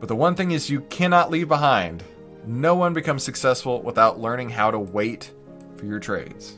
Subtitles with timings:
[0.00, 2.04] But the one thing is you cannot leave behind.
[2.46, 5.32] No one becomes successful without learning how to wait
[5.76, 6.56] for your trades.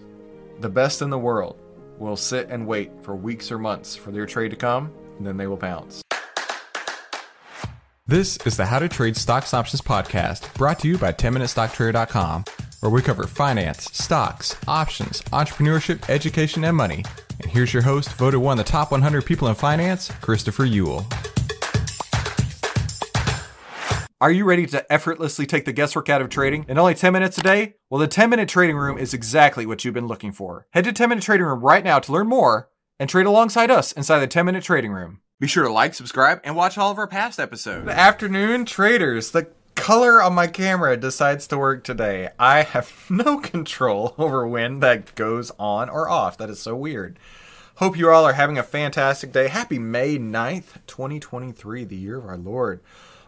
[0.60, 1.61] The best in the world
[1.98, 5.37] will sit and wait for weeks or months for their trade to come, and then
[5.37, 6.03] they will pounce.
[8.06, 12.45] This is the How to Trade Stocks Options podcast, brought to you by 10MinuteStockTrader.com,
[12.81, 17.05] where we cover finance, stocks, options, entrepreneurship, education, and money.
[17.41, 21.30] And here's your host, voted one of the top 100 people in finance, Christopher Uhl.
[24.23, 27.38] Are you ready to effortlessly take the guesswork out of trading in only 10 minutes
[27.38, 27.77] a day?
[27.88, 30.66] Well, the 10 Minute Trading Room is exactly what you've been looking for.
[30.73, 33.92] Head to 10 Minute Trading Room right now to learn more and trade alongside us
[33.92, 35.23] inside the 10 Minute Trading Room.
[35.41, 37.87] Be sure to like, subscribe, and watch all of our past episodes.
[37.87, 39.30] Good afternoon, traders.
[39.30, 42.28] The color on my camera decides to work today.
[42.39, 46.37] I have no control over when that goes on or off.
[46.37, 47.19] That is so weird.
[47.80, 49.48] Hope you all are having a fantastic day.
[49.48, 52.80] Happy May 9th, 2023, the year of our Lord.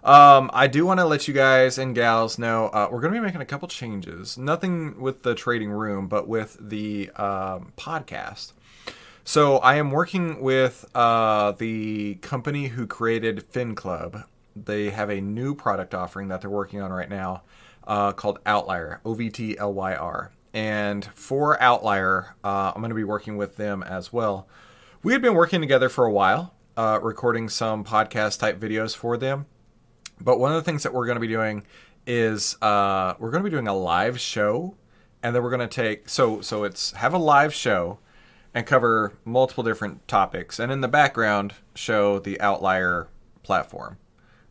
[0.05, 3.19] Um, I do want to let you guys and gals know uh, we're going to
[3.19, 4.37] be making a couple changes.
[4.37, 8.53] Nothing with the trading room, but with the um, podcast.
[9.25, 14.27] So I am working with uh, the company who created FinClub.
[14.55, 17.41] They have a new product offering that they're working on right now
[17.87, 20.31] uh, called OVTLYR, O V T L Y R.
[20.55, 24.49] And for OVTLYR, uh, I'm going to be working with them as well.
[25.03, 29.17] We had been working together for a while, uh, recording some podcast type videos for
[29.17, 29.47] them.
[30.21, 31.65] But one of the things that we're going to be doing
[32.07, 34.77] is uh, we're going to be doing a live show,
[35.23, 37.99] and then we're going to take so so it's have a live show
[38.55, 43.09] and cover multiple different topics, and in the background show the OVTLYR
[43.43, 43.99] platform,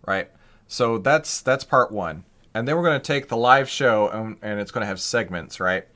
[0.05, 0.29] right?
[0.67, 4.37] So that's that's part one, and then we're going to take the live show and,
[4.41, 5.87] and it's going to have segments, right?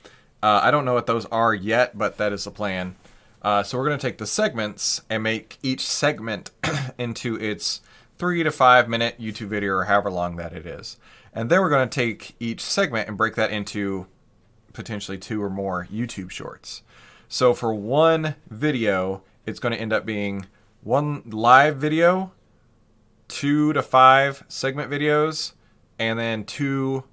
[0.42, 2.96] Uh, I don't know what those are yet, but that is the plan.
[3.42, 6.52] Uh, so we're going to take the segments and make each segment
[6.98, 7.82] into its
[8.18, 10.98] three to five minute YouTube video or however long that it is.
[11.34, 14.08] And then we're going to take each segment and break that into
[14.74, 16.82] potentially two or more YouTube shorts.
[17.28, 20.46] So for one video, it's going to end up being
[20.82, 22.32] one live video,
[23.28, 25.54] two to five segment videos,
[26.00, 27.04] and then two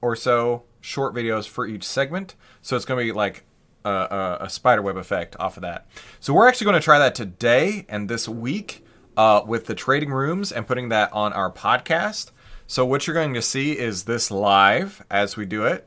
[0.00, 2.34] or so short videos for each segment.
[2.60, 3.44] So it's going to be like
[3.84, 5.86] a, a, a spiderweb effect off of that.
[6.20, 8.84] So we're actually going to try that today and this week
[9.16, 12.30] uh, with the trading rooms and putting that on our podcast.
[12.66, 15.86] So what you're going to see is this live as we do it,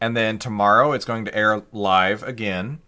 [0.00, 2.80] and then tomorrow it's going to air live again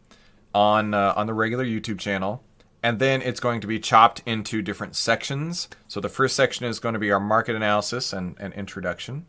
[0.55, 2.43] on uh, on the regular YouTube channel,
[2.83, 5.69] and then it's going to be chopped into different sections.
[5.89, 9.27] So the first section is going to be our market analysis and, and introduction,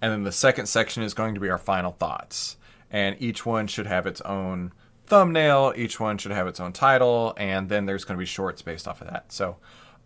[0.00, 2.56] and then the second section is going to be our final thoughts.
[2.90, 4.72] And each one should have its own
[5.06, 5.72] thumbnail.
[5.76, 8.88] Each one should have its own title, and then there's going to be shorts based
[8.88, 9.30] off of that.
[9.32, 9.58] So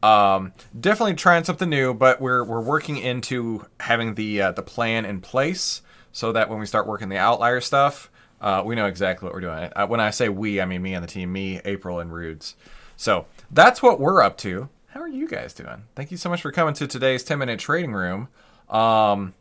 [0.03, 5.07] um, definitely trying something new, but we're we're working into having the uh, the plan
[5.07, 5.81] in place
[6.13, 8.11] so that when we start working the OVTLYR stuff,
[8.45, 9.73] uh, we know exactly what we're doing.
[9.75, 12.57] Uh, when I say we, I mean me and the team, me, April, and Rudes.
[12.95, 14.69] So that's what we're up to.
[14.89, 15.85] How are you guys doing?
[15.97, 18.29] Thank you so much for coming to today's 10 minute trading room.
[18.69, 19.33] Um,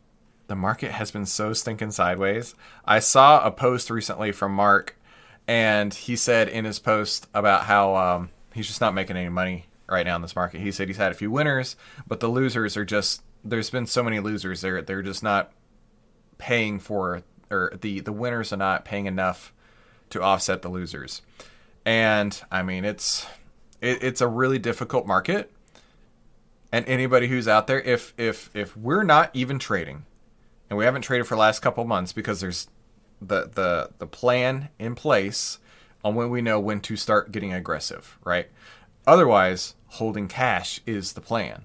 [0.46, 2.54] the market has been so stinking sideways.
[2.86, 4.96] I saw a post recently from Mark,
[5.46, 9.66] and he said in his post about how um, he's just not making any money
[9.86, 10.62] right now in this market.
[10.62, 11.76] He said he's had a few winners,
[12.06, 14.80] but the losers are just there's been so many losers there.
[14.80, 15.52] They're just not
[16.38, 19.52] paying for or the the winners are not paying enough
[20.10, 21.22] to offset the losers.
[21.84, 23.26] And I mean, it's
[23.80, 25.50] it, it's a really difficult market.
[26.72, 30.04] And anybody who's out there, if if if we're not even trading,
[30.68, 32.68] and we haven't traded for the last couple months because there's
[33.20, 35.58] the the the plan in place
[36.04, 38.48] on when we know when to start getting aggressive, right?
[39.06, 41.64] Otherwise, holding cash is the plan.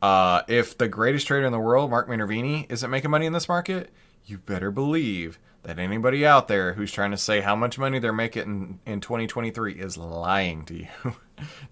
[0.00, 3.48] Uh, if the greatest trader in the world, Mark Minervini, isn't making money in this
[3.48, 3.90] market,
[4.26, 8.12] you better believe that anybody out there who's trying to say how much money they're
[8.12, 10.88] making in, in 2023 is lying to you.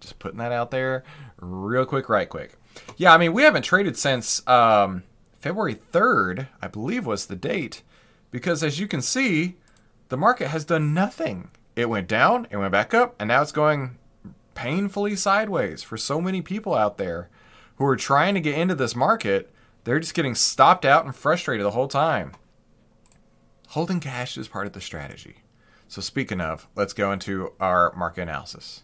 [0.00, 1.04] Just putting that out there
[1.38, 2.54] real quick, right quick.
[2.96, 5.02] Yeah, I mean, we haven't traded since um,
[5.40, 7.82] February 3rd, I believe was the date,
[8.30, 9.56] because as you can see,
[10.08, 11.50] the market has done nothing.
[11.76, 13.98] It went down, it went back up, and now it's going
[14.54, 17.28] painfully sideways for so many people out there
[17.76, 19.50] who are trying to get into this market.
[19.84, 22.32] They're just getting stopped out and frustrated the whole time.
[23.72, 25.36] Holding cash is part of the strategy.
[25.88, 28.82] So, speaking of, let's go into our market analysis.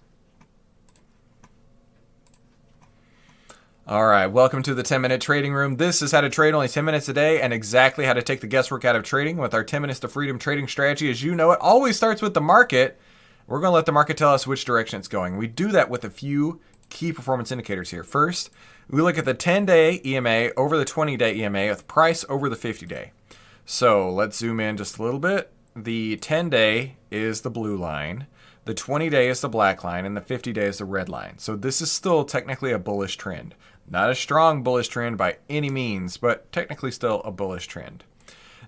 [3.86, 5.76] All right, welcome to the 10 minute trading room.
[5.76, 8.40] This is how to trade only 10 minutes a day and exactly how to take
[8.40, 11.10] the guesswork out of trading with our 10 minutes to freedom trading strategy.
[11.10, 12.98] As you know, it always starts with the market
[13.46, 15.36] we're going to let the market tell us which direction it's going.
[15.36, 18.04] We do that with a few key performance indicators here.
[18.04, 18.48] First,
[18.88, 22.48] we look at the 10 day EMA over the 20 day EMA with price over
[22.48, 23.12] the 50 day.
[23.70, 25.52] So let's zoom in just a little bit.
[25.76, 28.26] The 10 day is the blue line,
[28.64, 31.36] the 20 day is the black line, and the 50 day is the red line.
[31.36, 33.54] So this is still technically a bullish trend.
[33.86, 38.04] Not a strong bullish trend by any means, but technically still a bullish trend.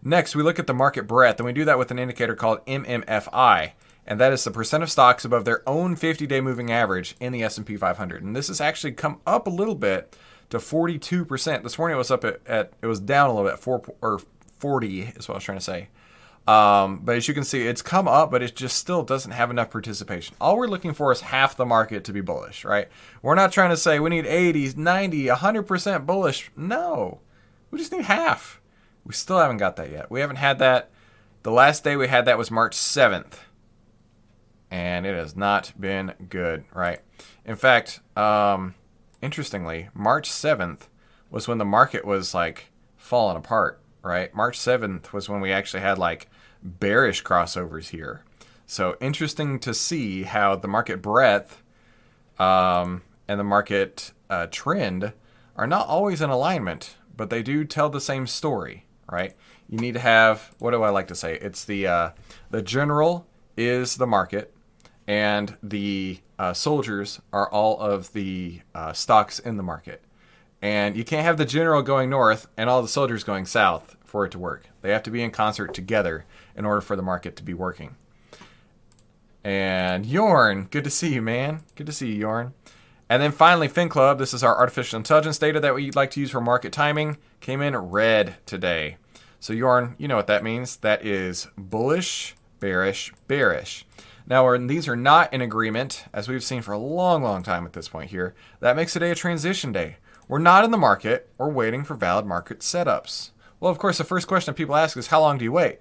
[0.02, 2.64] Next, we look at the market breadth, and we do that with an indicator called
[2.66, 3.72] MMFI,
[4.06, 7.42] and that is the percent of stocks above their own 50-day moving average in the
[7.42, 8.22] S&P 500.
[8.22, 10.14] And this has actually come up a little bit
[10.50, 11.62] to 42%.
[11.62, 14.20] This morning it was up at, at it was down a little bit, four or
[14.60, 15.88] 40 is what I was trying to say.
[16.46, 19.50] Um, but as you can see, it's come up, but it just still doesn't have
[19.50, 20.34] enough participation.
[20.40, 22.88] All we're looking for is half the market to be bullish, right?
[23.22, 26.50] We're not trying to say we need 80, 90, 100% bullish.
[26.56, 27.20] No,
[27.70, 28.60] we just need half.
[29.04, 30.10] We still haven't got that yet.
[30.10, 30.90] We haven't had that.
[31.42, 33.34] The last day we had that was March 7th.
[34.70, 37.00] And it has not been good, right?
[37.44, 38.74] In fact, um,
[39.22, 40.88] interestingly, March 7th
[41.30, 44.34] was when the market was like falling apart, right?
[44.34, 46.28] March 7th was when we actually had like
[46.62, 48.22] bearish crossovers here.
[48.66, 51.62] So interesting to see how the market breadth
[52.38, 55.12] um, and the market uh, trend
[55.56, 59.34] are not always in alignment, but they do tell the same story right?
[59.68, 61.36] You need to have what do I like to say?
[61.36, 62.10] It's the uh,
[62.50, 63.26] the general
[63.56, 64.54] is the market,
[65.06, 70.02] and the uh, soldiers are all of the uh, stocks in the market.
[70.62, 74.24] And you can't have the general going north and all the soldiers going south for
[74.24, 74.68] it to work.
[74.82, 77.96] They have to be in concert together in order for the market to be working.
[79.42, 81.62] And Yorn, good to see you, man.
[81.74, 82.52] Good to see you, Yorn.
[83.08, 84.18] And then finally, FinClub.
[84.18, 87.16] This is our artificial intelligence data that we like to use for market timing.
[87.40, 88.98] Came in red today.
[89.40, 90.76] So Yorn, you know what that means.
[90.76, 93.86] That is bullish, bearish, bearish.
[94.26, 97.64] Now, when these are not in agreement, as we've seen for a long, long time
[97.64, 99.96] at this point here, that makes today a transition day.
[100.30, 103.30] We're not in the market, we're waiting for valid market setups.
[103.58, 105.80] Well, of course, the first question people ask is how long do you wait?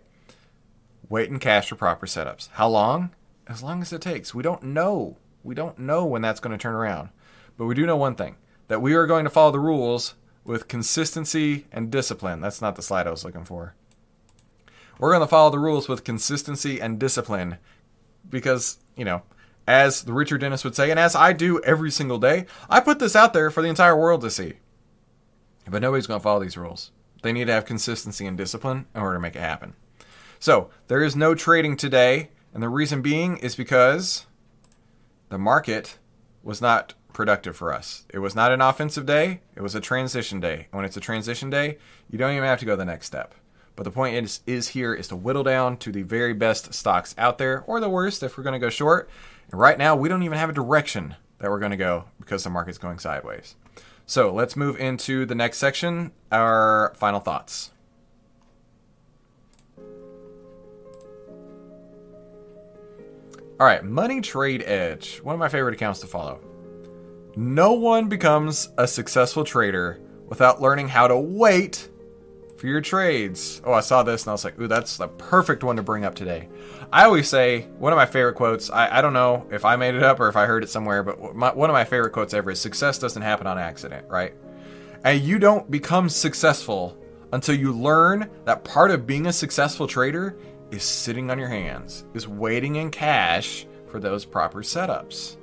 [1.07, 2.49] Wait in cash for proper setups.
[2.53, 3.11] How long?
[3.47, 4.33] As long as it takes.
[4.33, 5.17] We don't know.
[5.43, 7.09] We don't know when that's going to turn around.
[7.57, 8.37] But we do know one thing
[8.69, 12.41] that we are going to follow the rules with consistency and discipline.
[12.41, 13.75] That's not the slide I was looking for.
[14.97, 17.59] We're going to follow the rules with consistency and discipline
[18.27, 19.21] because, you know,
[19.69, 22.98] as the Richard Dennis would say, and as I do every single day, I put
[22.98, 24.54] this out there for the entire world to see.
[25.69, 26.92] But nobody's going to follow these rules.
[27.21, 29.75] They need to have consistency and discipline in order to make it happen.
[30.39, 34.25] So, there is no trading today, and the reason being is because
[35.27, 36.00] the market
[36.42, 38.06] was not productive for us.
[38.10, 40.68] It was not an offensive day, it was a transition day.
[40.71, 41.77] And when it's a transition day,
[42.10, 43.36] you don't even have to go the next step.
[43.79, 47.15] But the point is, is here is to whittle down to the very best stocks
[47.17, 49.09] out there, or the worst if we're going to go short.
[49.49, 52.43] And right now, we don't even have a direction that we're going to go because
[52.43, 53.55] the market's going sideways.
[54.05, 57.71] So let's move into the next section our final thoughts.
[63.61, 66.41] All right, Money Trade Edge, one of my favorite accounts to follow.
[67.37, 71.87] No one becomes a successful trader without learning how to wait
[72.59, 73.61] for your trades.
[73.63, 76.03] Oh, I saw this and I was like, ooh, that's the perfect one to bring
[76.03, 76.50] up today.
[76.91, 79.95] I always say, one of my favorite quotes, I, I don't know if I made
[79.95, 82.33] it up or if I heard it somewhere, but my, one of my favorite quotes
[82.33, 84.33] ever is success doesn't happen on accident, right?
[85.06, 86.97] And you don't become successful
[87.31, 90.35] until you learn that part of being a successful trader
[90.71, 95.37] is sitting on your hands, is waiting in cash for those proper setups.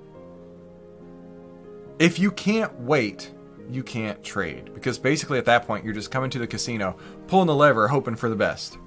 [1.98, 3.32] If you can't wait,
[3.70, 4.72] you can't trade.
[4.74, 6.96] Because basically, at that point, you're just coming to the casino,
[7.26, 8.78] pulling the lever, hoping for the best.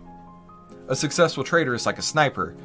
[0.87, 2.55] A successful trader is like a sniper.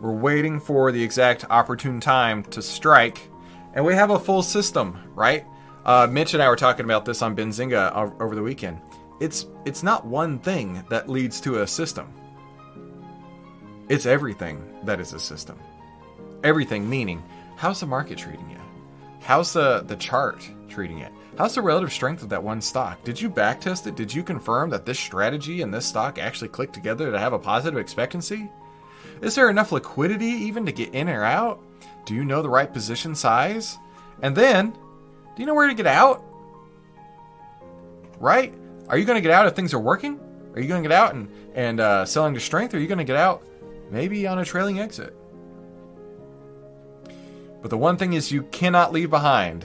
[0.00, 3.28] We're waiting for the exact opportune time to strike,
[3.74, 5.44] and we have a full system, right?
[5.84, 8.80] Uh, Mitch and I were talking about this on Benzinga over the weekend.
[9.20, 12.12] It's it's not one thing that leads to a system.
[13.88, 15.58] It's everything that is a system.
[16.42, 17.22] Everything meaning,
[17.56, 18.58] how's the market treating you?
[19.20, 21.12] How's the, the chart treating it?
[21.38, 23.04] How's the relative strength of that one stock?
[23.04, 23.94] Did you backtest it?
[23.94, 27.38] Did you confirm that this strategy and this stock actually click together to have a
[27.38, 28.50] positive expectancy?
[29.20, 31.60] Is there enough liquidity even to get in or out?
[32.06, 33.78] Do you know the right position size?
[34.22, 34.78] And then, do
[35.38, 36.24] you know where to get out?
[38.18, 38.52] Right?
[38.88, 40.18] Are you going to get out if things are working?
[40.54, 42.74] Are you going to get out and, and uh, selling to strength?
[42.74, 43.42] Are you going to get out
[43.90, 45.14] maybe on a trailing exit?
[47.62, 49.64] But the one thing is you cannot leave behind.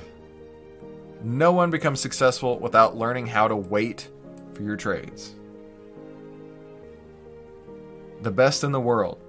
[1.24, 4.10] No one becomes successful without learning how to wait
[4.54, 5.36] for your trades.
[8.22, 9.24] The best in the world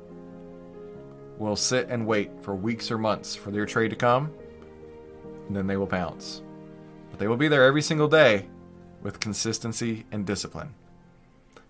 [1.38, 4.33] will sit and wait for weeks or months for their trade to come.
[5.47, 6.42] and then they will pounce.
[7.11, 8.47] But they will be there every single day
[9.02, 10.75] with consistency and discipline.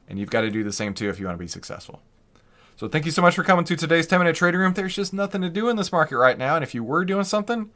[0.09, 2.03] And you've got to do the same too if you want to be successful.
[2.77, 4.73] So thank you so much for coming to today's 10 minute trading room.
[4.73, 6.57] There's just nothing to do in this market right now.
[6.57, 7.71] And if you were doing something,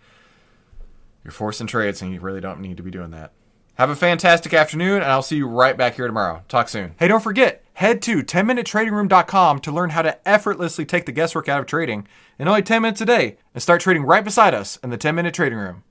[1.25, 3.33] you're forcing trades and you really don't need to be doing that.
[3.77, 6.45] Have a fantastic afternoon, and I'll see you right back here tomorrow.
[6.47, 6.95] Talk soon.
[6.99, 11.61] Hey, don't forget, head to 10minutetradingroom.com to learn how to effortlessly take the guesswork out
[11.61, 12.07] of trading
[12.39, 15.15] in only 10 minutes a day and start trading right beside us in the 10
[15.15, 15.85] minute trading room.